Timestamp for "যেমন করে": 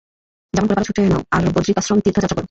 0.53-0.77